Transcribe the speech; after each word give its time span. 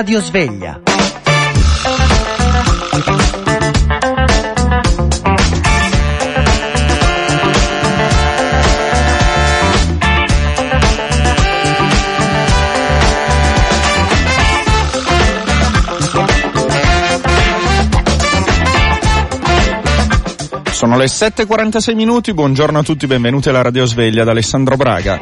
Radio 0.00 0.22
Sveglia. 0.22 0.80
Sono 20.70 20.96
le 20.96 21.04
7.46 21.04 21.94
minuti, 21.94 22.32
buongiorno 22.32 22.78
a 22.78 22.82
tutti, 22.82 23.06
benvenuti 23.06 23.50
alla 23.50 23.60
Radio 23.60 23.84
Sveglia 23.84 24.24
da 24.24 24.30
Alessandro 24.30 24.76
Braga. 24.76 25.20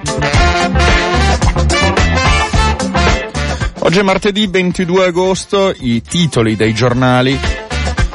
Oggi 3.88 4.00
è 4.00 4.02
martedì 4.02 4.46
22 4.46 5.06
agosto, 5.06 5.74
i 5.74 6.02
titoli 6.02 6.56
dei 6.56 6.74
giornali. 6.74 7.40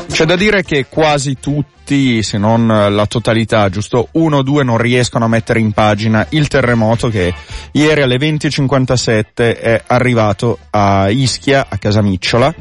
C'è 0.06 0.24
da 0.24 0.36
dire 0.36 0.62
che 0.62 0.86
quasi 0.86 1.38
tutti, 1.40 2.22
se 2.22 2.38
non 2.38 2.68
la 2.68 3.06
totalità, 3.08 3.68
giusto 3.70 4.10
uno 4.12 4.38
o 4.38 4.44
due 4.44 4.64
non 4.64 4.78
riescono 4.78 5.26
a 5.26 5.28
mettere 5.28 5.60
in 5.60 5.72
pagina 5.72 6.28
il 6.30 6.48
terremoto 6.48 7.10
che 7.10 7.34
ieri 7.72 8.04
alle 8.04 8.18
20.57 8.18 9.34
è 9.34 9.82
arrivato 9.88 10.60
a 10.70 11.10
Ischia, 11.10 11.66
a 11.68 11.78
Casamicciola. 11.80 12.54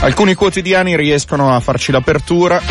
Alcuni 0.00 0.32
quotidiani 0.32 0.96
riescono 0.96 1.54
a 1.54 1.60
farci 1.60 1.92
l'apertura, 1.92 2.62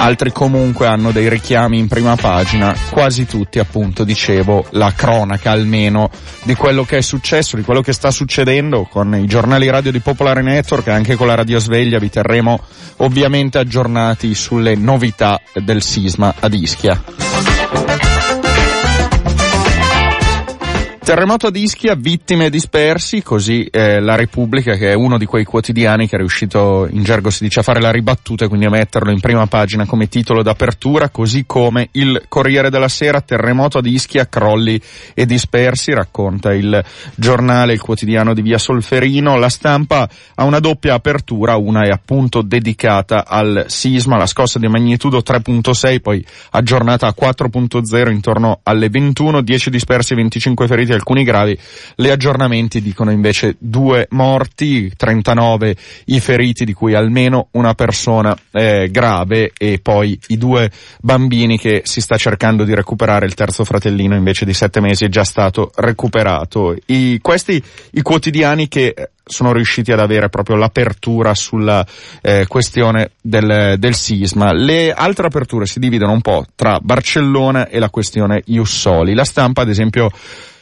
altri 0.00 0.32
comunque 0.32 0.86
hanno 0.86 1.12
dei 1.12 1.28
richiami 1.28 1.78
in 1.78 1.86
prima 1.86 2.16
pagina, 2.16 2.74
quasi 2.90 3.26
tutti 3.26 3.58
appunto 3.58 4.02
dicevo 4.02 4.66
la 4.70 4.92
cronaca 4.96 5.50
almeno 5.50 6.10
di 6.42 6.54
quello 6.54 6.84
che 6.84 6.96
è 6.96 7.02
successo, 7.02 7.56
di 7.56 7.62
quello 7.62 7.82
che 7.82 7.92
sta 7.92 8.10
succedendo 8.10 8.88
con 8.90 9.14
i 9.14 9.26
giornali 9.26 9.68
radio 9.68 9.92
di 9.92 10.00
Popolare 10.00 10.40
Network 10.40 10.86
e 10.86 10.92
anche 10.92 11.16
con 11.16 11.26
la 11.26 11.34
Radio 11.34 11.58
Sveglia 11.58 11.98
vi 11.98 12.08
terremo 12.08 12.60
ovviamente 12.96 13.58
aggiornati 13.58 14.34
sulle 14.34 14.74
novità 14.74 15.40
del 15.52 15.82
sisma 15.82 16.34
ad 16.40 16.54
Ischia. 16.54 17.29
Terremoto 21.10 21.48
ad 21.48 21.56
Ischia, 21.56 21.96
vittime 21.96 22.50
dispersi, 22.50 23.20
così 23.20 23.64
eh, 23.64 23.98
la 23.98 24.14
Repubblica, 24.14 24.76
che 24.76 24.90
è 24.90 24.94
uno 24.94 25.18
di 25.18 25.24
quei 25.24 25.42
quotidiani 25.42 26.06
che 26.06 26.14
è 26.14 26.18
riuscito, 26.20 26.86
in 26.88 27.02
gergo 27.02 27.30
si 27.30 27.42
dice, 27.42 27.58
a 27.58 27.62
fare 27.64 27.80
la 27.80 27.90
ribattuta 27.90 28.44
e 28.44 28.48
quindi 28.48 28.66
a 28.66 28.70
metterlo 28.70 29.10
in 29.10 29.18
prima 29.18 29.44
pagina 29.48 29.86
come 29.86 30.08
titolo 30.08 30.44
d'apertura, 30.44 31.08
così 31.08 31.46
come 31.46 31.88
il 31.94 32.26
Corriere 32.28 32.70
della 32.70 32.86
Sera, 32.86 33.22
terremoto 33.22 33.78
ad 33.78 33.86
Ischia, 33.86 34.28
crolli 34.28 34.80
e 35.12 35.26
dispersi, 35.26 35.92
racconta 35.92 36.52
il 36.52 36.80
giornale, 37.16 37.72
il 37.72 37.80
quotidiano 37.80 38.32
di 38.32 38.42
Via 38.42 38.58
Solferino. 38.58 39.36
La 39.36 39.48
stampa 39.48 40.08
ha 40.36 40.44
una 40.44 40.60
doppia 40.60 40.94
apertura, 40.94 41.56
una 41.56 41.82
è 41.82 41.90
appunto 41.90 42.40
dedicata 42.40 43.26
al 43.26 43.64
sisma, 43.66 44.16
la 44.16 44.26
scossa 44.26 44.60
di 44.60 44.68
magnitudo 44.68 45.24
3.6, 45.26 46.00
poi 46.00 46.24
aggiornata 46.50 47.08
a 47.08 47.14
4.0 47.20 48.12
intorno 48.12 48.60
alle 48.62 48.88
21, 48.88 49.40
10 49.40 49.70
dispersi, 49.70 50.14
25 50.14 50.68
feriti 50.68 50.98
alcuni 51.00 51.24
gravi. 51.24 51.58
Le 51.96 52.10
aggiornamenti 52.10 52.80
dicono 52.80 53.10
invece 53.10 53.56
due 53.58 54.06
morti, 54.10 54.92
39 54.94 55.76
i 56.06 56.20
feriti 56.20 56.64
di 56.64 56.72
cui 56.72 56.94
almeno 56.94 57.48
una 57.52 57.74
persona 57.74 58.36
eh, 58.52 58.88
grave 58.90 59.52
e 59.56 59.80
poi 59.82 60.18
i 60.28 60.38
due 60.38 60.70
bambini 61.00 61.58
che 61.58 61.82
si 61.84 62.00
sta 62.00 62.16
cercando 62.16 62.64
di 62.64 62.74
recuperare. 62.74 63.26
Il 63.26 63.34
terzo 63.34 63.64
fratellino 63.64 64.14
invece 64.14 64.44
di 64.44 64.54
sette 64.54 64.80
mesi 64.80 65.04
è 65.04 65.08
già 65.08 65.24
stato 65.24 65.70
recuperato. 65.76 66.76
I, 66.86 67.18
questi 67.20 67.62
i 67.92 68.02
quotidiani 68.02 68.68
che 68.68 68.94
sono 69.30 69.52
riusciti 69.52 69.92
ad 69.92 70.00
avere 70.00 70.28
proprio 70.28 70.56
l'apertura 70.56 71.34
sulla 71.34 71.86
eh, 72.20 72.46
questione 72.46 73.12
del, 73.20 73.76
del, 73.78 73.94
sisma. 73.94 74.52
Le 74.52 74.92
altre 74.92 75.26
aperture 75.26 75.66
si 75.66 75.78
dividono 75.78 76.12
un 76.12 76.20
po' 76.20 76.44
tra 76.54 76.78
Barcellona 76.80 77.68
e 77.68 77.78
la 77.78 77.90
questione 77.90 78.42
Jussoli. 78.44 79.14
La 79.14 79.24
stampa, 79.24 79.62
ad 79.62 79.68
esempio, 79.68 80.10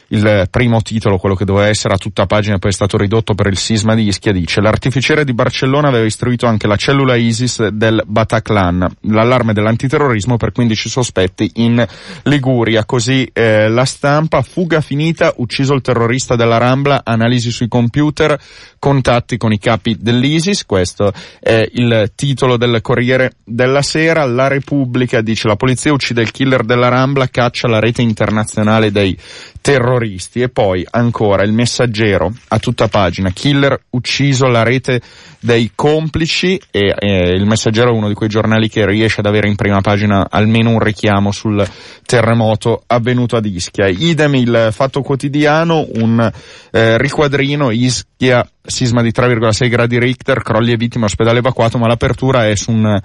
il 0.09 0.47
primo 0.49 0.81
titolo, 0.81 1.17
quello 1.17 1.35
che 1.35 1.45
doveva 1.45 1.67
essere 1.67 1.93
a 1.93 1.97
tutta 1.97 2.25
pagina, 2.25 2.57
poi 2.57 2.71
è 2.71 2.73
stato 2.73 2.97
ridotto 2.97 3.33
per 3.33 3.47
il 3.47 3.57
sisma 3.57 3.95
di 3.95 4.07
Ischia, 4.07 4.31
dice 4.31 4.61
l'artificiere 4.61 5.23
di 5.23 5.33
Barcellona 5.33 5.89
aveva 5.89 6.05
istruito 6.05 6.45
anche 6.45 6.67
la 6.67 6.75
cellula 6.75 7.15
ISIS 7.15 7.67
del 7.67 8.01
Bataclan, 8.05 8.87
l'allarme 9.01 9.53
dell'antiterrorismo 9.53 10.37
per 10.37 10.51
15 10.51 10.89
sospetti 10.89 11.51
in 11.55 11.85
Liguria, 12.23 12.85
così 12.85 13.29
eh, 13.31 13.69
la 13.69 13.85
stampa, 13.85 14.41
fuga 14.41 14.81
finita, 14.81 15.33
ucciso 15.37 15.73
il 15.73 15.81
terrorista 15.81 16.35
della 16.35 16.57
Rambla, 16.57 17.01
analisi 17.03 17.51
sui 17.51 17.67
computer, 17.67 18.39
contatti 18.79 19.37
con 19.37 19.51
i 19.51 19.59
capi 19.59 19.97
dell'ISIS, 19.99 20.65
questo 20.65 21.13
è 21.39 21.67
il 21.73 22.11
titolo 22.15 22.57
del 22.57 22.79
Corriere 22.81 23.33
della 23.43 23.81
Sera, 23.81 24.25
la 24.25 24.47
Repubblica 24.47 25.21
dice 25.21 25.47
la 25.47 25.55
polizia 25.55 25.93
uccide 25.93 26.21
il 26.21 26.31
killer 26.31 26.63
della 26.63 26.87
Rambla, 26.87 27.27
caccia 27.27 27.67
la 27.67 27.79
rete 27.79 28.01
internazionale 28.01 28.91
dei 28.91 29.17
terroristi 29.61 30.41
e 30.41 30.49
poi 30.49 30.85
ancora 30.89 31.43
il 31.43 31.51
messaggero 31.51 32.33
a 32.49 32.59
tutta 32.59 32.87
pagina, 32.87 33.31
killer 33.31 33.79
ucciso 33.91 34.47
la 34.47 34.63
rete 34.63 35.01
dei 35.39 35.71
complici 35.75 36.59
e 36.71 36.95
eh, 36.97 37.33
il 37.33 37.45
messaggero 37.45 37.89
è 37.89 37.93
uno 37.93 38.07
di 38.07 38.13
quei 38.13 38.29
giornali 38.29 38.69
che 38.69 38.85
riesce 38.85 39.19
ad 39.19 39.25
avere 39.25 39.47
in 39.47 39.55
prima 39.55 39.81
pagina 39.81 40.27
almeno 40.29 40.71
un 40.71 40.79
richiamo 40.79 41.31
sul 41.31 41.65
terremoto 42.05 42.83
avvenuto 42.87 43.35
ad 43.35 43.45
Ischia. 43.45 43.87
Idem 43.87 44.35
il 44.35 44.69
fatto 44.71 45.01
quotidiano, 45.01 45.87
un 45.93 46.31
eh, 46.71 46.97
riquadrino 46.97 47.71
Ischia 47.71 48.47
sisma 48.69 49.01
di 49.01 49.11
3,6 49.11 49.69
gradi 49.69 49.99
Richter, 49.99 50.41
crolli 50.41 50.71
e 50.71 50.77
vittime, 50.77 51.05
ospedale 51.05 51.39
evacuato, 51.39 51.77
ma 51.77 51.87
l'apertura 51.87 52.47
è 52.47 52.55
su 52.55 52.71
un 52.71 52.99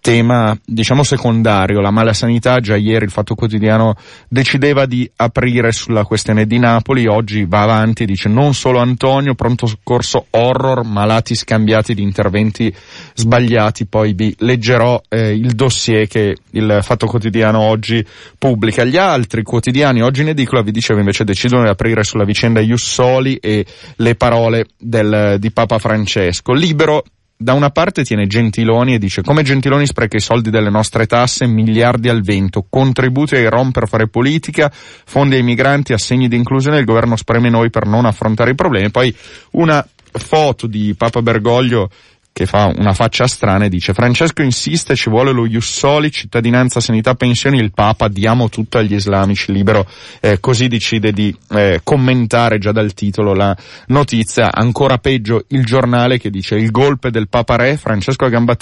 tema, 0.00 0.58
diciamo, 0.64 1.02
secondario, 1.02 1.80
la 1.80 1.90
mala 1.90 2.12
sanità. 2.12 2.58
Già 2.60 2.76
ieri 2.76 3.04
il 3.04 3.10
Fatto 3.10 3.34
Quotidiano 3.34 3.94
decideva 4.28 4.86
di 4.86 5.10
aprire 5.16 5.72
sulla 5.72 6.04
questione 6.04 6.46
di 6.46 6.58
Napoli, 6.58 7.06
oggi 7.06 7.44
va 7.44 7.62
avanti, 7.62 8.04
dice 8.04 8.28
non 8.28 8.54
solo 8.54 8.78
Antonio, 8.78 9.34
pronto 9.34 9.66
soccorso 9.66 10.26
horror, 10.30 10.84
malati 10.84 11.34
scambiati 11.34 11.94
di 11.94 12.02
interventi 12.02 12.74
sbagliati, 13.14 13.86
poi 13.86 14.14
vi 14.14 14.34
leggerò 14.38 15.00
eh, 15.08 15.34
il 15.34 15.52
dossier 15.52 16.06
che 16.06 16.36
il 16.50 16.80
Fatto 16.82 17.06
Quotidiano 17.06 17.60
oggi 17.60 18.04
pubblica. 18.38 18.84
Gli 18.84 18.96
altri 18.96 19.42
quotidiani, 19.42 20.02
oggi 20.02 20.22
in 20.22 20.28
edicola, 20.28 20.62
vi 20.62 20.72
dicevo 20.72 20.98
invece 20.98 21.24
decidono 21.24 21.64
di 21.64 21.68
aprire 21.68 22.02
sulla 22.02 22.24
vicenda 22.24 22.60
Jussoli 22.60 23.36
e 23.36 23.64
le 23.96 24.14
parole 24.14 24.66
del, 24.78 25.36
di 25.38 25.50
Papa 25.50 25.78
Francesco. 25.78 26.52
Libero 26.52 27.04
da 27.42 27.54
una 27.54 27.70
parte 27.70 28.04
tiene 28.04 28.26
Gentiloni 28.26 28.92
e 28.92 28.98
dice 28.98 29.22
come 29.22 29.42
Gentiloni 29.42 29.86
spreca 29.86 30.18
i 30.18 30.20
soldi 30.20 30.50
delle 30.50 30.68
nostre 30.68 31.06
tasse, 31.06 31.46
miliardi 31.46 32.10
al 32.10 32.20
vento, 32.20 32.66
contributi 32.68 33.34
ai 33.34 33.48
rom 33.48 33.70
per 33.70 33.88
fare 33.88 34.08
politica, 34.08 34.70
fondi 34.70 35.36
ai 35.36 35.42
migranti, 35.42 35.94
assegni 35.94 36.28
di 36.28 36.36
inclusione, 36.36 36.78
il 36.78 36.84
governo 36.84 37.16
spreme 37.16 37.48
noi 37.48 37.70
per 37.70 37.86
non 37.86 38.04
affrontare 38.04 38.50
i 38.50 38.54
problemi. 38.54 38.90
Poi 38.90 39.14
una 39.52 39.82
foto 40.12 40.66
di 40.66 40.94
Papa 40.94 41.22
Bergoglio 41.22 41.88
che 42.32 42.46
fa 42.46 42.72
una 42.74 42.92
faccia 42.92 43.26
strana 43.26 43.66
e 43.66 43.68
dice 43.68 43.92
Francesco 43.92 44.42
insiste, 44.42 44.94
ci 44.94 45.10
vuole 45.10 45.32
lo 45.32 45.46
Jussoli, 45.46 46.10
cittadinanza, 46.10 46.80
sanità, 46.80 47.14
pensioni, 47.14 47.58
il 47.58 47.72
Papa, 47.72 48.08
diamo 48.08 48.48
tutto 48.48 48.78
agli 48.78 48.94
islamici, 48.94 49.52
libero, 49.52 49.86
eh, 50.20 50.40
così 50.40 50.68
decide 50.68 51.12
di 51.12 51.36
eh, 51.50 51.80
commentare 51.82 52.58
già 52.58 52.72
dal 52.72 52.94
titolo 52.94 53.34
la 53.34 53.56
notizia, 53.88 54.52
ancora 54.52 54.98
peggio 54.98 55.44
il 55.48 55.64
giornale 55.64 56.18
che 56.18 56.30
dice 56.30 56.56
il 56.56 56.70
golpe 56.70 57.10
del 57.10 57.28
Papa 57.28 57.56
Re, 57.56 57.76
Francesco 57.76 58.24
a 58.24 58.28
gamba 58.28 58.56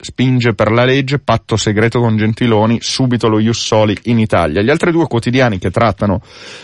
spinge 0.00 0.54
per 0.54 0.70
la 0.70 0.84
legge, 0.84 1.18
patto 1.18 1.56
segreto 1.56 2.00
con 2.00 2.16
Gentiloni, 2.16 2.78
subito 2.80 3.28
lo 3.28 3.40
Jussoli 3.40 3.96
in 4.04 4.18
Italia. 4.18 4.62
Gli 4.62 4.70
altri 4.70 4.92
due 4.92 5.06
quotidiani 5.06 5.58
che 5.58 5.70
trattano 5.70 6.22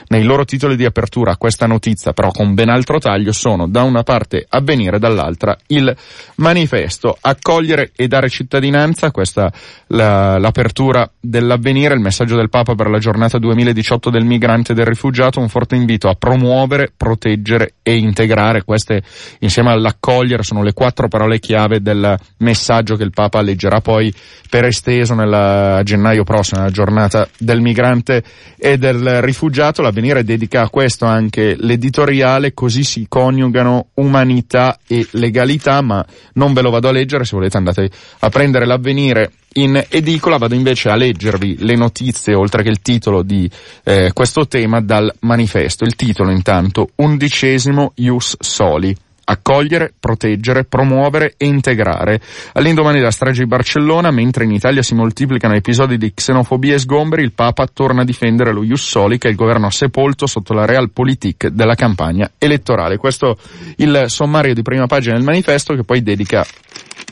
nei 0.08 0.24
loro 0.24 0.44
titoli 0.44 0.76
di 0.76 0.84
apertura 0.84 1.36
questa 1.36 1.66
notizia, 1.66 2.12
però 2.12 2.30
con 2.30 2.54
ben 2.54 2.68
altro 2.68 2.98
taglio, 2.98 3.32
sono 3.32 3.66
da 3.68 3.82
una 3.82 4.02
parte 4.02 4.46
Avvenire, 4.48 4.98
dall'altra 4.98 5.56
il 5.68 5.94
Manifesto. 6.36 7.16
Accogliere 7.20 7.92
e 7.94 8.08
dare 8.08 8.28
cittadinanza, 8.28 9.10
questa 9.10 9.52
la, 9.88 10.38
l'apertura 10.38 11.08
dell'Avvenire, 11.20 11.94
il 11.94 12.00
messaggio 12.00 12.36
del 12.36 12.48
Papa 12.48 12.74
per 12.74 12.88
la 12.88 12.98
giornata 12.98 13.38
2018 13.38 14.10
del 14.10 14.24
migrante 14.24 14.72
e 14.72 14.74
del 14.74 14.86
rifugiato, 14.86 15.40
un 15.40 15.48
forte 15.48 15.76
invito 15.76 16.08
a 16.08 16.14
promuovere, 16.14 16.92
proteggere 16.96 17.74
e 17.82 17.96
integrare. 17.96 18.64
Queste, 18.64 19.02
insieme 19.40 19.70
all'accogliere, 19.70 20.42
sono 20.42 20.62
le 20.62 20.72
quattro 20.72 21.08
parole 21.08 21.38
chiave 21.38 21.80
del 21.80 22.18
messaggio 22.38 22.96
che 22.96 23.04
il 23.04 23.12
Papa 23.12 23.40
leggerà 23.40 23.80
poi 23.80 24.12
per 24.48 24.64
esteso 24.64 25.14
nella 25.14 25.80
gennaio 25.84 26.24
prossimo, 26.24 26.60
nella 26.60 26.72
giornata 26.72 27.28
del 27.38 27.60
migrante 27.60 28.22
e 28.56 28.78
del 28.78 29.20
rifugiato. 29.22 29.82
L'avvenire 29.82 30.24
dedica 30.24 30.62
a 30.62 30.68
questo 30.68 31.06
anche 31.06 31.56
l'editoriale, 31.58 32.54
così 32.54 32.84
si 32.84 33.06
coniugano 33.08 33.88
umanità 33.94 34.78
e 34.86 35.06
legalità, 35.12 35.80
ma 35.80 36.04
non 36.34 36.52
ve 36.52 36.62
lo 36.62 36.70
vado 36.70 36.88
a 36.88 36.92
leggere, 36.92 37.24
se 37.24 37.36
volete 37.36 37.56
andate 37.56 37.90
a 38.20 38.28
prendere 38.28 38.66
l'avvenire 38.66 39.32
in 39.54 39.84
edicola 39.88 40.36
vado 40.36 40.54
invece 40.54 40.88
a 40.88 40.96
leggervi 40.96 41.58
le 41.64 41.76
notizie 41.76 42.34
oltre 42.34 42.62
che 42.62 42.70
il 42.70 42.80
titolo 42.82 43.22
di 43.22 43.48
eh, 43.84 44.10
questo 44.12 44.46
tema 44.46 44.80
dal 44.80 45.12
manifesto. 45.20 45.84
Il 45.84 45.94
titolo 45.94 46.30
intanto 46.30 46.90
undicesimo 46.96 47.92
Ius 47.96 48.36
Soli 48.40 48.96
accogliere, 49.24 49.92
proteggere, 49.98 50.64
promuovere 50.64 51.34
e 51.36 51.46
integrare. 51.46 52.20
All'indomani 52.52 52.98
della 52.98 53.10
strage 53.10 53.42
di 53.42 53.48
Barcellona, 53.48 54.10
mentre 54.10 54.44
in 54.44 54.52
Italia 54.52 54.82
si 54.82 54.94
moltiplicano 54.94 55.54
episodi 55.54 55.96
di 55.96 56.12
xenofobia 56.12 56.74
e 56.74 56.78
sgomberi, 56.78 57.22
il 57.22 57.32
Papa 57.32 57.66
torna 57.66 58.02
a 58.02 58.04
difendere 58.04 58.52
lo 58.52 58.62
Ius 58.62 58.86
Soli 58.86 59.18
che 59.18 59.28
il 59.28 59.34
governo 59.34 59.66
ha 59.66 59.70
sepolto 59.70 60.26
sotto 60.26 60.52
la 60.52 60.64
realpolitik 60.64 61.48
della 61.48 61.74
campagna 61.74 62.30
elettorale. 62.38 62.96
Questo 62.96 63.36
il 63.76 64.04
sommario 64.06 64.54
di 64.54 64.62
prima 64.62 64.86
pagina 64.86 65.14
del 65.14 65.24
manifesto 65.24 65.74
che 65.74 65.84
poi 65.84 66.02
dedica 66.02 66.44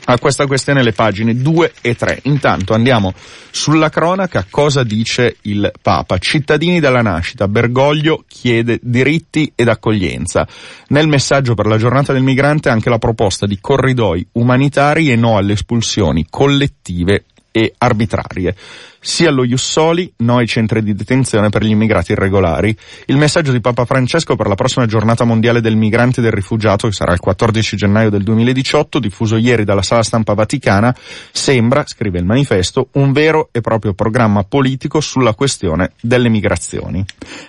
a 0.05 0.19
questa 0.19 0.45
questione 0.47 0.83
le 0.83 0.91
pagine 0.91 1.35
2 1.35 1.73
e 1.81 1.95
3. 1.95 2.19
Intanto 2.23 2.73
andiamo 2.73 3.13
sulla 3.51 3.89
cronaca, 3.89 4.45
cosa 4.49 4.83
dice 4.83 5.37
il 5.41 5.71
Papa? 5.81 6.17
Cittadini 6.17 6.79
dalla 6.79 7.01
nascita, 7.01 7.47
Bergoglio 7.47 8.23
chiede 8.27 8.79
diritti 8.81 9.51
ed 9.55 9.67
accoglienza. 9.67 10.47
Nel 10.87 11.07
messaggio 11.07 11.53
per 11.53 11.67
la 11.67 11.77
giornata 11.77 12.13
del 12.13 12.23
migrante 12.23 12.69
anche 12.69 12.89
la 12.89 12.97
proposta 12.97 13.45
di 13.45 13.59
corridoi 13.59 14.25
umanitari 14.33 15.11
e 15.11 15.15
no 15.15 15.37
alle 15.37 15.53
espulsioni 15.53 16.27
collettive 16.29 17.25
e 17.51 17.73
arbitrarie 17.77 18.55
sia 19.03 19.29
allo 19.29 19.45
Jussoli, 19.45 20.11
no 20.17 20.37
ai 20.37 20.47
centri 20.47 20.81
di 20.81 20.95
detenzione 20.95 21.49
per 21.49 21.63
gli 21.63 21.69
immigrati 21.69 22.13
irregolari. 22.13 22.75
Il 23.05 23.17
messaggio 23.17 23.51
di 23.51 23.59
Papa 23.59 23.83
Francesco 23.83 24.37
per 24.37 24.47
la 24.47 24.55
prossima 24.55 24.85
giornata 24.85 25.25
mondiale 25.25 25.59
del 25.59 25.75
migrante 25.75 26.21
e 26.21 26.23
del 26.23 26.31
rifugiato, 26.31 26.87
che 26.87 26.93
sarà 26.93 27.11
il 27.11 27.19
14 27.19 27.75
gennaio 27.75 28.09
del 28.09 28.23
2018, 28.23 28.99
diffuso 28.99 29.35
ieri 29.35 29.65
dalla 29.65 29.81
sala 29.81 30.03
stampa 30.03 30.33
vaticana, 30.33 30.95
sembra, 31.31 31.83
scrive 31.85 32.19
il 32.19 32.25
manifesto, 32.25 32.87
un 32.93 33.11
vero 33.11 33.49
e 33.51 33.59
proprio 33.59 33.93
programma 33.93 34.43
politico 34.43 35.01
sulla 35.01 35.33
questione 35.33 35.91
delle 36.01 36.29
migrazioni. 36.29 37.03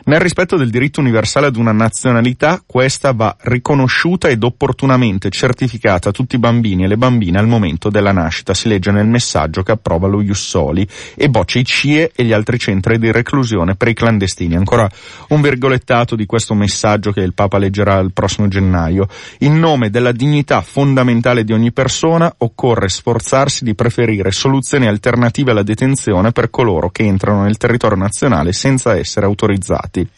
Nel 0.05 0.21
rispetto 0.21 0.57
del 0.57 0.71
diritto 0.71 1.01
universale 1.01 1.47
ad 1.47 1.57
una 1.57 1.73
nazionalità, 1.73 2.63
questa 2.67 3.13
va 3.13 3.37
riconosciuta 3.43 4.29
ed 4.29 4.43
opportunamente 4.43 5.31
certificata 5.31 6.09
a 6.09 6.13
tutti 6.13 6.35
i 6.35 6.41
bambini 6.41 6.83
e 6.83 6.89
le 6.89 6.97
bambine 6.97 7.39
al 7.39 7.47
momento 7.47 7.91
della 7.91 8.13
nascita, 8.13 8.55
si 8.55 8.69
legge 8.69 8.91
nel 8.91 9.07
messaggio 9.07 9.63
che 9.63 9.73
approva 9.73 10.09
lo 10.09 10.21
Jussoli 10.21 10.87
e 11.15 11.29
boccia 11.45 11.59
i 11.59 11.65
CIE 11.65 12.11
e 12.15 12.25
gli 12.25 12.33
altri 12.33 12.59
centri 12.59 12.99
di 12.99 13.13
reclusione 13.13 13.75
per 13.75 13.89
i 13.89 13.95
clandestini. 13.95 14.57
Ancora 14.57 14.89
un 15.29 15.43
virgolettato 15.43 16.17
di 16.17 16.25
questo 16.25 16.55
messaggio 16.55 17.13
che 17.13 17.21
il 17.21 17.35
Papa 17.35 17.59
leggerà 17.59 17.99
il 17.99 18.13
prossimo 18.13 18.49
gennaio. 18.49 19.07
In 19.41 19.59
nome 19.59 19.91
della 19.91 20.13
dignità 20.13 20.63
fondamentale 20.63 21.45
di 21.45 21.53
ogni 21.53 21.71
persona 21.71 22.33
occorre 22.39 22.89
sforzarsi 22.89 23.63
di 23.63 23.75
preferire 23.75 24.33
soluzioni 24.33 24.87
alternative 24.87 25.51
alla 25.51 25.63
detenzione 25.63 26.33
per 26.33 26.49
coloro 26.49 26.89
che 26.89 27.05
entrano 27.05 27.43
nel 27.43 27.59
territorio 27.59 27.99
nazionale 27.99 28.53
senza 28.53 28.97
essere 28.97 29.27
autorizzati. 29.27 30.09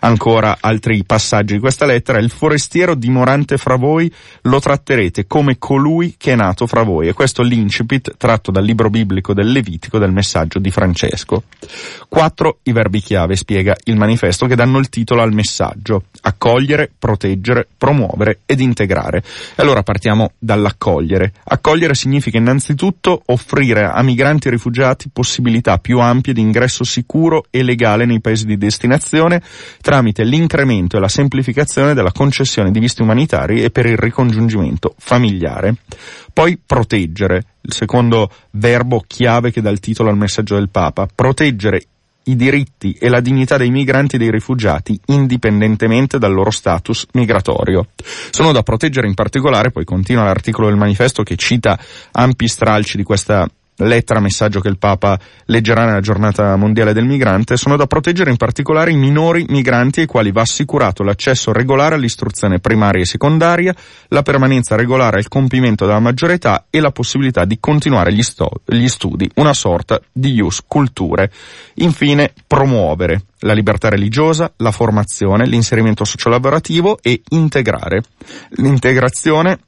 Ancora 0.00 0.58
altri 0.60 1.02
passaggi 1.04 1.54
di 1.54 1.60
questa 1.60 1.86
lettera. 1.86 2.18
Il 2.18 2.30
forestiero 2.30 2.94
dimorante 2.94 3.56
fra 3.56 3.76
voi 3.76 4.12
lo 4.42 4.60
tratterete 4.60 5.26
come 5.26 5.56
colui 5.58 6.16
che 6.18 6.32
è 6.32 6.36
nato 6.36 6.66
fra 6.66 6.82
voi. 6.82 7.08
E 7.08 7.14
questo 7.14 7.42
l'incipit 7.42 8.16
tratto 8.18 8.50
dal 8.50 8.64
libro 8.64 8.90
biblico 8.90 9.32
del 9.32 9.50
Levitico 9.50 9.98
del 9.98 10.12
messaggio 10.12 10.58
di 10.58 10.65
Francesco. 10.70 11.44
Quattro 12.08 12.58
i 12.64 12.72
verbi 12.72 13.00
chiave, 13.00 13.36
spiega 13.36 13.76
il 13.84 13.96
manifesto, 13.96 14.46
che 14.46 14.54
danno 14.54 14.78
il 14.78 14.88
titolo 14.88 15.22
al 15.22 15.32
messaggio. 15.32 16.04
Accogliere, 16.22 16.90
proteggere, 16.96 17.66
promuovere 17.76 18.40
ed 18.46 18.60
integrare. 18.60 19.18
E 19.18 19.62
allora 19.62 19.82
partiamo 19.82 20.32
dall'accogliere. 20.38 21.32
Accogliere 21.44 21.94
significa 21.94 22.38
innanzitutto 22.38 23.22
offrire 23.26 23.84
a 23.84 24.02
migranti 24.02 24.48
e 24.48 24.52
rifugiati 24.52 25.10
possibilità 25.12 25.78
più 25.78 25.98
ampie 25.98 26.32
di 26.32 26.40
ingresso 26.40 26.84
sicuro 26.84 27.44
e 27.50 27.62
legale 27.62 28.04
nei 28.04 28.20
paesi 28.20 28.46
di 28.46 28.56
destinazione 28.56 29.42
tramite 29.80 30.24
l'incremento 30.24 30.96
e 30.96 31.00
la 31.00 31.08
semplificazione 31.08 31.94
della 31.94 32.12
concessione 32.12 32.70
di 32.70 32.80
visti 32.80 33.02
umanitari 33.02 33.62
e 33.62 33.70
per 33.70 33.86
il 33.86 33.96
ricongiungimento 33.96 34.94
familiare. 34.98 35.76
Poi 36.32 36.60
proteggere, 36.64 37.44
il 37.66 37.72
secondo 37.72 38.30
verbo 38.52 39.02
chiave 39.06 39.50
che 39.50 39.60
dà 39.60 39.70
il 39.70 39.80
titolo 39.80 40.08
al 40.08 40.16
messaggio 40.16 40.54
del 40.54 40.68
Papa, 40.68 41.08
proteggere 41.12 41.82
i 42.24 42.36
diritti 42.36 42.96
e 42.98 43.08
la 43.08 43.20
dignità 43.20 43.56
dei 43.56 43.70
migranti 43.70 44.16
e 44.16 44.18
dei 44.18 44.30
rifugiati 44.30 44.98
indipendentemente 45.06 46.18
dal 46.18 46.32
loro 46.32 46.50
status 46.50 47.06
migratorio. 47.12 47.88
Sono 48.30 48.52
da 48.52 48.62
proteggere 48.62 49.06
in 49.06 49.14
particolare, 49.14 49.70
poi 49.70 49.84
continua 49.84 50.24
l'articolo 50.24 50.68
del 50.68 50.76
manifesto 50.76 51.22
che 51.22 51.36
cita 51.36 51.78
ampi 52.12 52.48
stralci 52.48 52.96
di 52.96 53.04
questa 53.04 53.48
lettera, 53.78 54.20
messaggio 54.20 54.60
che 54.60 54.68
il 54.68 54.78
Papa 54.78 55.18
leggerà 55.46 55.84
nella 55.84 56.00
giornata 56.00 56.56
mondiale 56.56 56.92
del 56.92 57.04
migrante, 57.04 57.56
sono 57.56 57.76
da 57.76 57.86
proteggere 57.86 58.30
in 58.30 58.36
particolare 58.36 58.92
i 58.92 58.96
minori 58.96 59.44
migranti 59.48 60.00
ai 60.00 60.06
quali 60.06 60.32
va 60.32 60.42
assicurato 60.42 61.02
l'accesso 61.02 61.52
regolare 61.52 61.94
all'istruzione 61.94 62.58
primaria 62.58 63.02
e 63.02 63.06
secondaria, 63.06 63.74
la 64.08 64.22
permanenza 64.22 64.76
regolare 64.76 65.18
al 65.18 65.28
compimento 65.28 65.86
della 65.86 66.00
maggiore 66.00 66.34
età 66.34 66.66
e 66.70 66.80
la 66.80 66.90
possibilità 66.90 67.44
di 67.44 67.58
continuare 67.60 68.12
gli, 68.12 68.22
sto- 68.22 68.60
gli 68.64 68.88
studi, 68.88 69.30
una 69.36 69.52
sorta 69.52 70.00
di 70.12 70.34
ius 70.34 70.62
culture. 70.66 71.30
Infine, 71.74 72.32
promuovere 72.46 73.22
la 73.40 73.52
libertà 73.52 73.88
religiosa, 73.88 74.52
la 74.56 74.70
formazione, 74.70 75.46
l'inserimento 75.46 76.04
sociolavorativo 76.04 76.98
e 77.02 77.20
integrare. 77.28 78.02
L'integrazione 78.56 79.58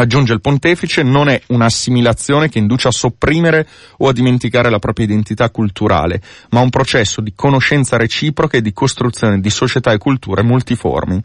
Aggiunge 0.00 0.32
il 0.32 0.40
pontefice, 0.40 1.02
non 1.02 1.28
è 1.28 1.38
un'assimilazione 1.48 2.48
che 2.48 2.58
induce 2.58 2.88
a 2.88 2.90
sopprimere 2.90 3.68
o 3.98 4.08
a 4.08 4.14
dimenticare 4.14 4.70
la 4.70 4.78
propria 4.78 5.04
identità 5.04 5.50
culturale, 5.50 6.22
ma 6.52 6.60
un 6.60 6.70
processo 6.70 7.20
di 7.20 7.34
conoscenza 7.36 7.98
reciproca 7.98 8.56
e 8.56 8.62
di 8.62 8.72
costruzione 8.72 9.40
di 9.40 9.50
società 9.50 9.92
e 9.92 9.98
culture 9.98 10.42
multiformi. 10.42 11.20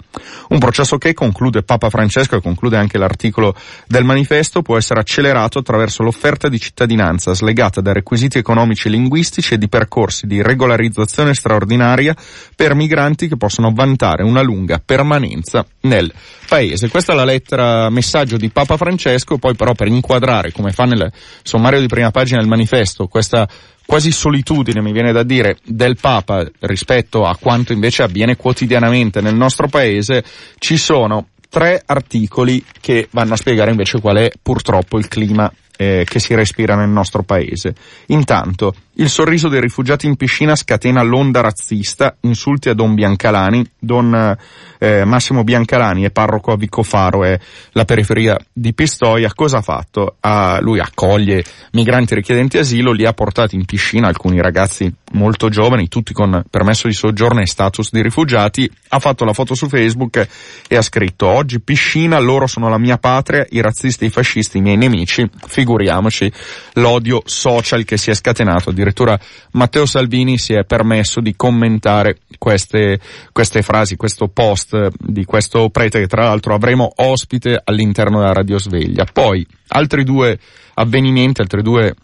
Un 0.50 0.60
processo 0.60 0.98
che, 0.98 1.14
conclude 1.14 1.64
Papa 1.64 1.90
Francesco 1.90 2.36
e 2.36 2.42
conclude 2.42 2.76
anche 2.76 2.98
l'articolo 2.98 3.56
del 3.88 4.04
manifesto, 4.04 4.62
può 4.62 4.76
essere 4.76 5.00
accelerato 5.00 5.60
attraverso 5.60 6.04
l'offerta 6.04 6.50
di 6.50 6.60
cittadinanza 6.60 7.34
slegata 7.34 7.80
da 7.80 7.94
requisiti 7.94 8.40
economici 8.40 8.90
e 8.90 8.92
linguistici 8.92 9.54
e 9.54 9.58
di 9.58 9.70
percorsi 9.70 10.28
di 10.28 10.42
regolarizzazione 10.42 11.34
straordinaria 11.34 12.14
per 12.54 12.76
migranti 12.76 13.30
che 13.30 13.38
possono 13.38 13.72
vantare 13.74 14.24
una 14.24 14.42
lunga 14.42 14.82
permanenza 14.84 15.66
nel 15.82 16.12
paese. 16.50 16.90
Questa 16.90 17.14
è 17.14 17.16
la 17.16 17.24
lettera 17.24 17.90
messaggio 17.90 18.36
di 18.36 18.50
Papa 18.50 18.65
Francesco, 18.66 19.38
poi 19.38 19.56
però 19.56 19.74
per 19.74 19.88
inquadrare, 19.88 20.52
come 20.52 20.72
fa 20.72 20.86
nel 20.86 21.12
sommario 21.44 21.80
di 21.80 21.88
prima 21.88 22.12
pagina 22.12 22.40
del 22.40 22.50
manifesto, 22.50 23.08
questa 23.08 23.48
quasi 23.86 24.12
solitudine, 24.12 24.82
mi 24.82 24.92
viene 24.92 25.12
da 25.12 25.24
dire, 25.24 25.58
del 25.64 25.98
Papa 26.00 26.46
rispetto 26.62 27.26
a 27.26 27.38
quanto 27.40 27.72
invece 27.72 28.04
avviene 28.04 28.36
quotidianamente 28.36 29.22
nel 29.22 29.36
nostro 29.36 29.68
paese, 29.68 30.24
ci 30.58 30.78
sono 30.78 31.28
tre 31.50 31.82
articoli 31.86 32.64
che 32.82 33.08
vanno 33.12 33.34
a 33.34 33.38
spiegare 33.38 33.72
invece 33.72 34.02
qual 34.02 34.18
è 34.18 34.32
purtroppo 34.42 34.98
il 34.98 35.08
clima 35.08 35.52
eh, 35.78 36.06
che 36.08 36.20
si 36.20 36.34
respira 36.34 36.76
nel 36.76 36.90
nostro 36.90 37.24
paese. 37.24 37.76
Intanto, 38.08 38.74
il 38.96 39.10
sorriso 39.10 39.50
dei 39.50 39.60
rifugiati 39.60 40.06
in 40.08 40.16
piscina 40.16 40.56
scatena 40.56 41.02
l'onda 41.02 41.42
razzista, 41.42 42.16
insulti 42.22 42.70
a 42.70 42.74
Don 42.74 42.94
Biancalani, 42.94 43.66
Don 43.78 44.38
eh, 44.78 45.04
Massimo 45.04 45.44
Biancalani 45.44 46.04
è 46.04 46.12
parroco 46.12 46.52
a 46.52 46.58
Vicofaro, 46.58 47.24
è 47.24 47.38
la 47.72 47.86
periferia 47.86 48.38
di 48.52 48.74
Pistoia, 48.74 49.32
cosa 49.34 49.58
ha 49.58 49.62
fatto? 49.62 50.16
Ah, 50.22 50.60
lui 50.62 50.80
accoglie 50.80 51.44
migranti 51.72 52.16
richiedenti 52.16 52.58
asilo, 52.58 52.92
li 52.92 53.06
ha 53.06 53.14
portati 53.14 53.56
in 53.56 53.66
piscina, 53.66 54.08
alcuni 54.08 54.42
ragazzi 54.42 54.92
molto 55.16 55.50
giovani, 55.50 55.88
tutti 55.88 56.14
con 56.14 56.44
permesso 56.50 56.88
di 56.88 56.94
soggiorno 56.94 57.42
e 57.42 57.48
status 57.48 57.90
di 57.92 58.02
rifugiati, 58.02 58.70
ha 58.90 59.00
fatto 59.00 59.26
la 59.26 59.34
foto 59.34 59.56
su 59.56 59.68
Facebook 59.68 60.28
e 60.68 60.76
ha 60.76 60.82
scritto 60.82 61.26
oggi 61.28 61.60
piscina, 61.60 62.20
loro 62.20 62.46
sono 62.46 62.70
la 62.70 62.78
mia 62.78 62.98
patria, 62.98 63.46
i 63.50 63.62
razzisti 63.62 64.04
e 64.04 64.08
i 64.08 64.12
fascisti 64.12 64.58
i 64.58 64.62
miei 64.62 64.78
nemici, 64.78 65.28
figuriamoci 65.48 66.32
l'odio 66.74 67.22
social 67.26 67.84
che 67.84 67.98
si 67.98 68.12
è 68.12 68.14
scatenato 68.14 68.70
addirittura 68.70 69.18
Matteo 69.52 69.86
Salvini 69.86 70.38
si 70.38 70.54
è 70.54 70.64
permesso 70.66 71.22
di 71.22 71.36
commentare 71.36 72.20
queste, 72.38 73.00
queste 73.32 73.62
frasi, 73.62 73.96
questo 73.96 74.28
post 74.28 74.90
di 75.00 75.24
questo 75.26 75.70
prete 75.70 76.00
che 76.00 76.08
tra 76.08 76.26
l'altro 76.26 76.54
avremo 76.54 76.92
ospite 76.96 77.60
all'interno 77.64 78.20
della 78.20 78.34
radiosveglia. 78.34 79.06
Poi 79.12 79.46
altri 79.70 80.04
due 80.04 80.38
avvenimenti, 80.76 81.42
altri 81.42 81.62
due 81.62 81.96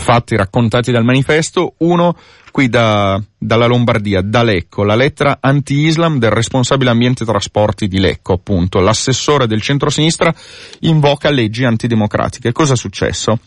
fatti 0.00 0.36
raccontati 0.36 0.92
dal 0.92 1.04
manifesto, 1.04 1.74
uno 1.78 2.16
qui 2.56 2.70
da, 2.70 3.22
dalla 3.36 3.66
Lombardia, 3.66 4.22
da 4.22 4.42
Lecco, 4.42 4.82
la 4.82 4.94
lettera 4.94 5.36
anti-Islam 5.42 6.18
del 6.18 6.30
responsabile 6.30 6.88
ambiente 6.88 7.26
trasporti 7.26 7.86
di 7.86 8.00
Lecco, 8.00 8.32
appunto. 8.32 8.80
L'assessore 8.80 9.46
del 9.46 9.60
centro-sinistra 9.60 10.34
invoca 10.80 11.28
leggi 11.28 11.64
antidemocratiche. 11.64 12.52
Cosa 12.52 12.72
è 12.72 12.76
successo? 12.76 13.38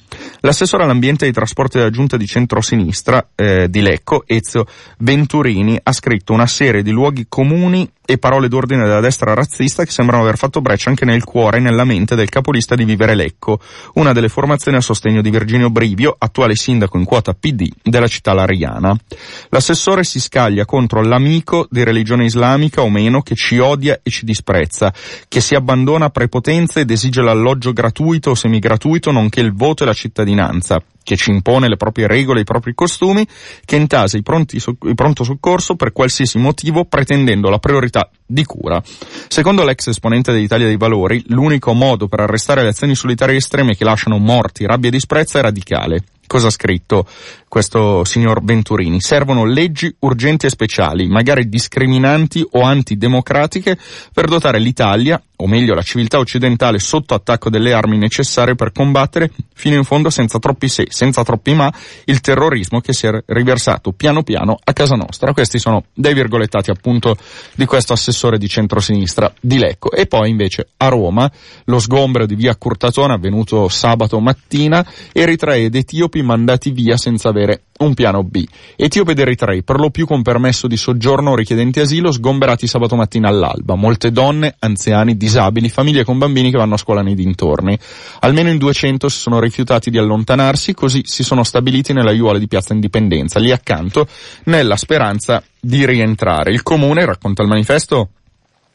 L'assessore 0.42 0.84
all'ambiente 0.84 1.25
ai 1.25 1.32
trasporti 1.32 1.80
della 1.80 1.89
giunta 1.89 2.18
di 2.18 2.28
centro-sinistra 2.28 3.30
eh, 3.34 3.68
di 3.68 3.82
Lecco, 3.82 4.25
Ezio 4.28 4.68
Venturini, 5.00 5.80
ha 5.82 5.92
scritto 5.92 6.32
una 6.32 6.46
serie 6.46 6.84
di 6.84 6.92
luoghi 6.92 7.25
comuni 7.28 7.89
e 8.06 8.18
parole 8.18 8.48
d'ordine 8.48 8.86
della 8.86 9.01
destra 9.01 9.36
razzista 9.36 9.84
che 9.84 9.92
sembrano 9.92 10.24
aver 10.24 10.38
fatto 10.38 10.62
breccia 10.62 10.89
anche 10.89 11.06
nel 11.06 11.24
cuore 11.24 11.58
e 11.58 11.62
nella 11.62 11.84
mente 11.84 12.16
del 12.16 12.30
capolista 12.30 12.74
di 12.74 12.84
Vivere 12.84 13.13
Lecco, 13.13 13.60
una 13.94 14.13
delle 14.13 14.30
formazioni 14.30 14.78
a 14.78 14.82
sostegno 14.82 15.22
di 15.22 15.30
Virginio 15.30 15.70
Brivio, 15.70 16.16
attuale 16.18 16.56
sindaco 16.56 16.98
in 16.98 17.06
quota 17.06 17.34
PD 17.34 17.72
della 17.84 18.08
città 18.08 18.34
lariana. 18.34 18.99
L'assessore 19.50 20.03
si 20.03 20.20
scaglia 20.20 20.65
contro 20.65 21.01
l'amico 21.01 21.68
di 21.70 21.84
religione 21.84 22.25
islamica 22.25 22.82
o 22.82 22.89
meno 22.89 23.22
che 23.22 23.36
ci 23.36 23.58
odia 23.58 24.00
e 24.01 24.10
ci 24.10 24.25
disprezza, 24.25 24.94
che 25.27 25.41
si 25.41 25.56
abbandona 25.56 26.06
a 26.06 26.10
prepotenze 26.10 26.82
ed 26.82 26.91
esige 26.91 27.22
l'alloggio 27.22 27.74
gratuito 27.74 28.32
o 28.32 28.36
semigratuito 28.36 29.12
nonché 29.12 29.41
il 29.41 29.53
voto 29.53 29.84
e 29.84 29.86
la 29.86 29.94
cittadinanza 29.94 30.82
che 31.10 31.15
ci 31.15 31.32
impone 31.32 31.68
le 31.68 31.75
proprie 31.75 32.06
regole 32.06 32.38
e 32.38 32.41
i 32.41 32.46
propri 32.46 32.75
costumi, 32.75 33.25
che 33.65 33.75
intasa 33.77 34.15
i, 34.15 34.22
pronti, 34.22 34.58
il 34.58 34.94
pronto 34.94 35.24
soccorso 35.24 35.75
per 35.75 35.91
qualsiasi 35.91 36.38
motivo 36.38 36.86
pretendendo 36.86 37.50
la 37.50 37.58
priorità 37.58 38.12
di 38.24 38.44
cura. 38.44 38.79
Secondo 39.27 39.63
l'ex 39.63 39.88
esponente 39.88 40.32
dell'Italia 40.32 40.68
dei 40.68 40.77
Valori, 40.77 41.24
l'unico 41.29 41.74
modo 41.74 42.08
per 42.08 42.20
arrestare 42.20 42.62
le 42.62 42.70
azioni 42.70 42.94
solitarie 42.94 43.38
estreme 43.38 43.75
che 43.75 43.86
lasciano 43.86 44.20
morti, 44.20 44.68
rabbia 44.68 44.89
e 44.89 44.91
disprezzo 44.91 45.39
è 45.39 45.41
radicale. 45.41 46.03
Cosa 46.27 46.48
ha 46.48 46.51
scritto 46.51 47.08
questo 47.50 48.06
signor 48.06 48.41
Venturini? 48.41 49.01
Servono 49.01 49.44
leggi 49.44 49.94
urgenti 50.00 50.46
e 50.46 50.50
speciali, 50.50 51.08
magari 51.08 51.50
discriminanti 51.50 52.48
o 52.51 52.62
antidemocratiche, 52.62 53.77
per 54.13 54.27
dotare 54.27 54.60
l'Italia, 54.60 55.22
o 55.41 55.48
meglio 55.48 55.74
la 55.74 55.82
civiltà 55.82 56.20
occidentale, 56.20 56.79
sotto 56.79 57.13
attacco 57.13 57.50
delle 57.50 57.74
armi 57.74 57.98
necessarie 57.98 58.56
per 58.56 58.72
combattere 58.72 59.32
fino 59.53 59.75
in 59.75 59.84
fondo 59.84 60.10
senza 60.10 60.38
troppi 60.39 60.68
se, 60.68 60.88
senza 60.89 61.24
troppi 61.24 61.53
ma, 61.53 61.74
il 62.06 62.22
terrorismo 62.22 62.79
che 62.79 62.94
si 62.94 63.08
è 63.08 63.24
riversato 63.25 63.91
piano 63.91 64.24
piano 64.24 64.58
a 64.63 64.74
casa 64.74 64.96
nostra. 64.96 65.34
Questi 65.34 65.60
sono 65.60 65.86
dei 65.94 66.13
virgolettati 66.13 66.70
appunto 66.70 67.18
di 67.56 67.65
questo 67.65 67.94
assessore 67.94 68.38
di 68.38 68.48
centrosinistra 68.48 69.34
di 69.41 69.58
Lecco. 69.58 69.91
E 69.91 70.06
poi 70.06 70.29
invece 70.29 70.70
a 70.77 70.88
Roma 70.88 71.29
lo 71.65 71.79
sgombero 71.79 72.25
di 72.25 72.36
via 72.36 72.56
Curtatone 72.56 73.13
avvenuto 73.13 73.70
sabato 73.70 74.20
mattina, 74.20 74.86
eritrei 75.12 75.65
ed 75.65 75.75
etiopi 75.75 76.22
mandati 76.22 76.72
via 76.72 76.98
senza 76.98 77.32
avere 77.39 77.63
un 77.79 77.93
piano 77.93 78.24
B. 78.24 78.46
Etiopi 78.75 79.12
ed 79.12 79.19
eritrei, 79.19 79.63
per 79.63 79.79
lo 79.79 79.89
più 79.89 80.05
con 80.05 80.22
permesso 80.22 80.67
di 80.67 80.77
soggiorno 80.77 81.36
richiedenti 81.36 81.79
asilo, 81.79 82.12
sgomberati 82.12 82.67
sabato 82.67 82.96
mattina 82.96 83.29
all'alba. 83.29 83.75
Molte 83.75 84.12
donne, 84.12 84.55
anziani, 84.60 85.15
disabili, 85.15 85.69
famiglie 85.69 86.03
con 86.03 86.17
bambini 86.17 86.51
che 86.51 86.58
vanno 86.58 86.74
a 86.75 86.77
scuola 86.77 87.01
nei 87.01 87.15
dintorni. 87.15 87.77
Almeno 88.19 88.50
in 88.50 88.58
200 88.58 89.08
si 89.08 89.19
sono 89.19 89.39
rifiutati 89.39 89.89
di 89.89 89.98
allontanarsi, 89.98 90.74
così 90.74 91.01
si 91.05 91.24
sono 91.24 91.43
stabiliti 91.43 91.93
nella 91.93 92.12
aiuola 92.12 92.38
di 92.38 92.48
Piazza 92.48 92.74
Indipendenza, 92.74 93.39
lì 93.39 93.51
accanto, 93.51 94.08
nella 94.46 94.75
speranza 94.75 95.41
di 95.60 95.86
rientrare. 95.86 96.51
Il 96.51 96.63
comune, 96.63 97.05
racconta 97.05 97.41
il 97.41 97.48
manifesto, 97.48 98.10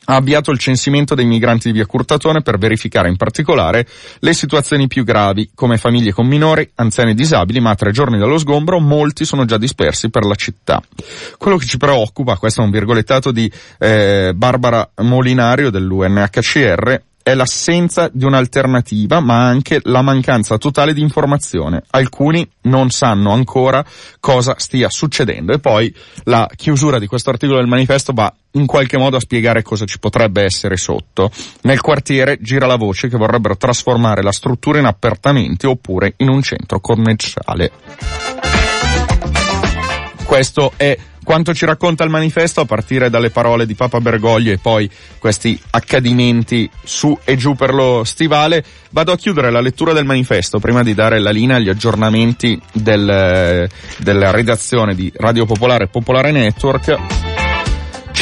ha 0.07 0.17
avviato 0.17 0.51
il 0.51 0.59
censimento 0.59 1.15
dei 1.15 1.25
migranti 1.25 1.69
di 1.69 1.75
via 1.75 1.87
Curtatone 1.87 2.43
per 2.43 2.59
verificare 2.59 3.09
in 3.09 3.17
particolare 3.17 3.87
le 4.19 4.33
situazioni 4.33 4.87
più 4.87 5.05
gravi, 5.05 5.51
come 5.55 5.79
famiglie 5.79 6.13
con 6.13 6.27
minori, 6.27 6.69
anziani 6.77 7.13
e 7.13 7.15
disabili, 7.15 7.61
ma 7.61 7.71
a 7.71 7.75
tre 7.75 7.93
giorni 7.93 8.19
dallo 8.19 8.39
sgombro 8.39 8.81
molti 8.81 9.25
sono 9.25 9.45
già 9.45 9.59
dispersi 9.59 10.11
per 10.11 10.25
la 10.25 10.35
città. 10.35 10.83
Quello 11.39 11.57
che 11.57 11.67
ci 11.67 11.77
preoccupa, 11.77 12.37
questo 12.37 12.61
è 12.61 12.65
un 12.65 12.71
virgolettato 12.71 13.31
di 13.31 13.51
eh, 13.79 14.33
Barbara 14.35 14.89
Molinario 14.97 15.71
dell'UNHCR, 15.71 17.03
è 17.25 17.33
l'assenza 17.33 18.11
di 18.13 18.27
un'alternativa, 18.27 19.19
ma 19.19 19.47
anche 19.47 19.81
la 19.85 20.03
mancanza 20.03 20.59
totale 20.59 20.93
di 20.93 21.01
informazione. 21.01 21.83
Alcuni 21.89 22.47
non 22.65 22.91
sanno 22.91 23.33
ancora 23.33 23.83
cosa 24.21 24.57
stia 24.59 24.91
succedendo. 24.91 25.55
E 25.55 25.59
poi 25.59 25.93
la 26.25 26.47
chiusura 26.55 26.99
di 26.99 27.07
questo 27.07 27.31
articolo 27.31 27.61
del 27.61 27.67
manifesto 27.67 28.13
va 28.13 28.31
in 28.53 28.67
qualche 28.67 28.99
modo 28.99 29.17
a 29.17 29.21
spiegare 29.21 29.63
cosa 29.63 29.87
ci 29.87 29.99
potrebbe 29.99 30.43
essere 30.43 30.77
sotto. 30.77 31.31
Nel 31.63 31.81
quartiere 31.81 32.37
gira 32.43 32.67
la 32.67 32.77
voce 32.77 33.09
che 33.09 33.17
vorrebbero 33.17 33.57
trasformare 33.57 34.23
la 34.23 34.31
struttura 34.31 34.79
in 34.79 34.85
appartamenti 34.85 35.65
oppure 35.65 36.13
in 36.19 36.29
un 36.29 36.43
centro 36.43 36.79
commerciale. 36.79 37.71
Questo 40.27 40.73
è 40.77 40.95
quanto 41.25 41.53
ci 41.53 41.67
racconta 41.67 42.05
il 42.05 42.11
manifesto 42.11 42.61
a 42.61 42.65
partire 42.65 43.11
dalle 43.11 43.31
parole 43.31 43.67
di 43.67 43.75
Papa 43.75 44.01
Bergoglio 44.01 44.53
e 44.53 44.59
poi 44.59 44.89
questi 45.19 45.59
accadimenti 45.71 46.71
su 46.85 47.19
e 47.25 47.37
giù 47.37 47.55
per 47.55 47.75
lo 47.75 48.05
stivale. 48.05 48.65
Vado 48.91 49.11
a 49.11 49.17
chiudere 49.17 49.51
la 49.51 49.61
lettura 49.61 49.93
del 49.93 50.05
manifesto 50.05 50.61
prima 50.61 50.85
di 50.85 50.95
dare 50.95 51.19
la 51.19 51.31
linea 51.31 51.57
agli 51.57 51.69
aggiornamenti 51.69 52.61
del, 52.73 53.69
della 53.99 54.31
redazione 54.31 54.95
di 54.95 55.13
Radio 55.17 55.47
Popolare 55.47 55.89
Popolare 55.89 56.31
Network 56.31 57.24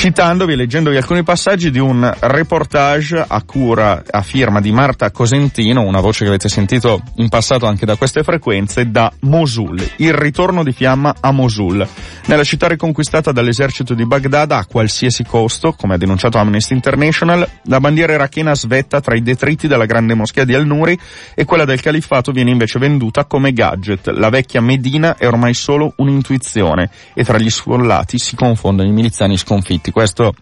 citandovi 0.03 0.55
e 0.55 0.57
leggendovi 0.57 0.97
alcuni 0.97 1.23
passaggi 1.23 1.71
di 1.71 1.79
un 1.79 2.13
reportage 2.23 3.25
a 3.25 3.41
cura, 3.45 4.03
a 4.11 4.21
firma 4.23 4.61
di 4.61 4.73
Marta 4.73 5.13
Cosentino, 5.13 5.83
una 5.83 6.01
voce 6.01 6.25
che 6.25 6.31
avete 6.31 6.49
sentito 6.49 7.01
in 7.19 7.29
passato 7.29 7.67
anche 7.67 7.87
da 7.87 7.95
queste 7.95 8.25
frequenze, 8.25 8.91
da 8.91 9.13
Mosul, 9.21 9.81
il 9.99 10.13
ritorno 10.13 10.65
di 10.65 10.73
fiamma 10.73 11.15
a 11.21 11.31
Mosul. 11.31 11.87
Nella 12.27 12.43
città 12.43 12.67
riconquistata 12.67 13.31
dall'esercito 13.31 13.95
di 13.95 14.05
Baghdad 14.05 14.51
a 14.51 14.67
qualsiasi 14.67 15.23
costo, 15.23 15.73
come 15.73 15.95
ha 15.95 15.99
denunciato 15.99 16.37
Amnesty 16.37 16.75
International, 16.75 17.49
la 17.67 17.79
bandiera 17.79 18.15
irachena 18.15 18.57
svetta 18.57 19.01
tra 19.01 19.15
i 19.15 19.23
detriti 19.23 19.69
della 19.69 19.87
grande 19.87 20.15
moschea 20.15 20.43
di 20.43 20.55
Al-Nuri 20.55 20.99
e 21.33 21.45
quella 21.45 21.65
del 21.65 21.81
califfato 21.81 22.33
viene 22.33 22.51
invece 22.51 22.81
venduta 22.81 23.25
come 23.27 23.53
gadget. 23.53 24.09
La 24.09 24.31
vecchia 24.31 24.61
Medina 24.61 25.17
è 25.17 25.29
ormai 25.29 25.55
solo 25.55 25.93
un'intuizione 25.99 26.91
e 27.15 27.23
tra 27.23 27.39
gli 27.39 27.51
sfollati 27.51 28.19
si 28.19 28.35
confondono 28.35 28.89
i 28.89 28.93
miliziani 28.93 29.37
sconfitti 29.37 29.91
questo 29.93 30.35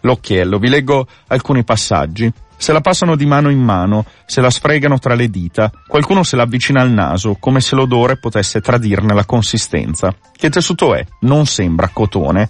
l'occhiello. 0.00 0.58
Vi 0.58 0.68
leggo 0.68 1.06
alcuni 1.26 1.64
passaggi. 1.64 2.32
Se 2.56 2.72
la 2.72 2.80
passano 2.80 3.16
di 3.16 3.26
mano 3.26 3.50
in 3.50 3.58
mano, 3.58 4.06
se 4.24 4.40
la 4.40 4.48
sfregano 4.48 5.00
tra 5.00 5.14
le 5.14 5.28
dita, 5.28 5.70
qualcuno 5.86 6.22
se 6.22 6.36
la 6.36 6.44
avvicina 6.44 6.80
al 6.80 6.92
naso, 6.92 7.36
come 7.40 7.60
se 7.60 7.74
l'odore 7.74 8.18
potesse 8.18 8.60
tradirne 8.60 9.14
la 9.14 9.24
consistenza. 9.24 10.14
Che 10.32 10.48
tessuto 10.48 10.94
è? 10.94 11.04
Non 11.22 11.44
sembra 11.46 11.90
cotone. 11.92 12.48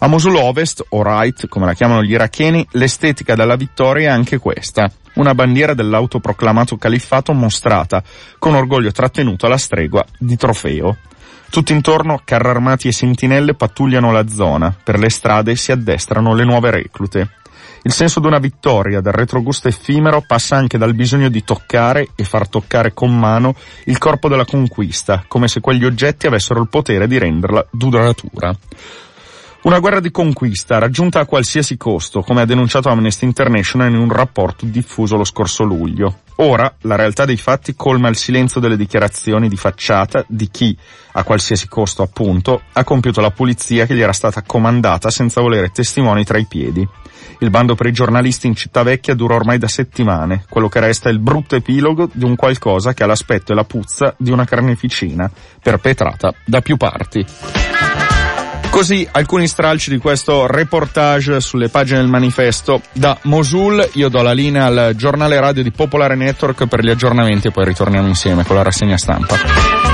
A 0.00 0.08
Mosul 0.08 0.34
Ovest, 0.34 0.84
o 0.88 1.02
Right, 1.04 1.46
come 1.46 1.66
la 1.66 1.74
chiamano 1.74 2.02
gli 2.02 2.10
iracheni, 2.10 2.66
l'estetica 2.72 3.36
della 3.36 3.54
vittoria 3.54 4.08
è 4.08 4.12
anche 4.12 4.38
questa. 4.38 4.90
Una 5.14 5.32
bandiera 5.32 5.74
dell'autoproclamato 5.74 6.76
califfato 6.76 7.32
mostrata, 7.32 8.02
con 8.40 8.56
orgoglio 8.56 8.90
trattenuto 8.90 9.46
alla 9.46 9.58
stregua 9.58 10.04
di 10.18 10.36
trofeo. 10.36 10.96
Tutti 11.52 11.74
intorno 11.74 12.18
carri 12.24 12.48
armati 12.48 12.88
e 12.88 12.92
sentinelle 12.92 13.52
pattugliano 13.52 14.10
la 14.10 14.26
zona, 14.26 14.74
per 14.82 14.98
le 14.98 15.10
strade 15.10 15.54
si 15.54 15.70
addestrano 15.70 16.34
le 16.34 16.44
nuove 16.44 16.70
reclute. 16.70 17.28
Il 17.82 17.92
senso 17.92 18.20
di 18.20 18.26
una 18.26 18.38
vittoria, 18.38 19.02
del 19.02 19.12
retrogusto 19.12 19.68
effimero, 19.68 20.24
passa 20.26 20.56
anche 20.56 20.78
dal 20.78 20.94
bisogno 20.94 21.28
di 21.28 21.44
toccare 21.44 22.08
e 22.14 22.24
far 22.24 22.48
toccare 22.48 22.94
con 22.94 23.14
mano 23.14 23.54
il 23.84 23.98
corpo 23.98 24.30
della 24.30 24.46
conquista, 24.46 25.24
come 25.28 25.46
se 25.46 25.60
quegli 25.60 25.84
oggetti 25.84 26.26
avessero 26.26 26.58
il 26.58 26.70
potere 26.70 27.06
di 27.06 27.18
renderla 27.18 27.66
duratura. 27.70 28.56
Una 29.62 29.78
guerra 29.78 30.00
di 30.00 30.10
conquista 30.10 30.80
raggiunta 30.80 31.20
a 31.20 31.24
qualsiasi 31.24 31.76
costo, 31.76 32.22
come 32.22 32.40
ha 32.40 32.44
denunciato 32.44 32.88
Amnesty 32.88 33.26
International 33.26 33.92
in 33.92 33.98
un 33.98 34.10
rapporto 34.10 34.66
diffuso 34.66 35.16
lo 35.16 35.22
scorso 35.22 35.62
luglio. 35.62 36.22
Ora 36.36 36.74
la 36.80 36.96
realtà 36.96 37.24
dei 37.24 37.36
fatti 37.36 37.76
colma 37.76 38.08
il 38.08 38.16
silenzio 38.16 38.60
delle 38.60 38.76
dichiarazioni 38.76 39.48
di 39.48 39.56
facciata 39.56 40.24
di 40.26 40.48
chi, 40.50 40.76
a 41.12 41.22
qualsiasi 41.22 41.68
costo 41.68 42.02
appunto, 42.02 42.62
ha 42.72 42.82
compiuto 42.82 43.20
la 43.20 43.30
pulizia 43.30 43.86
che 43.86 43.94
gli 43.94 44.00
era 44.00 44.12
stata 44.12 44.42
comandata 44.42 45.10
senza 45.10 45.40
volere 45.40 45.70
testimoni 45.70 46.24
tra 46.24 46.38
i 46.38 46.46
piedi. 46.46 46.84
Il 47.38 47.50
bando 47.50 47.76
per 47.76 47.86
i 47.86 47.92
giornalisti 47.92 48.48
in 48.48 48.56
città 48.56 48.82
vecchia 48.82 49.14
dura 49.14 49.36
ormai 49.36 49.58
da 49.58 49.68
settimane, 49.68 50.44
quello 50.48 50.68
che 50.68 50.80
resta 50.80 51.08
è 51.08 51.12
il 51.12 51.20
brutto 51.20 51.54
epilogo 51.54 52.10
di 52.12 52.24
un 52.24 52.34
qualcosa 52.34 52.94
che 52.94 53.04
ha 53.04 53.06
l'aspetto 53.06 53.52
e 53.52 53.54
la 53.54 53.64
puzza 53.64 54.12
di 54.18 54.32
una 54.32 54.44
carneficina, 54.44 55.30
perpetrata 55.62 56.34
da 56.44 56.60
più 56.60 56.76
parti. 56.76 57.61
Così 58.72 59.06
alcuni 59.12 59.46
stralci 59.48 59.90
di 59.90 59.98
questo 59.98 60.46
reportage 60.46 61.40
sulle 61.40 61.68
pagine 61.68 61.98
del 61.98 62.08
manifesto 62.08 62.80
da 62.92 63.18
Mosul. 63.24 63.86
Io 63.92 64.08
do 64.08 64.22
la 64.22 64.32
linea 64.32 64.64
al 64.64 64.94
giornale 64.96 65.38
radio 65.38 65.62
di 65.62 65.70
Popolare 65.70 66.14
Network 66.14 66.66
per 66.66 66.82
gli 66.82 66.88
aggiornamenti 66.88 67.48
e 67.48 67.50
poi 67.50 67.66
ritorniamo 67.66 68.08
insieme 68.08 68.44
con 68.44 68.56
la 68.56 68.62
rassegna 68.62 68.96
stampa. 68.96 69.91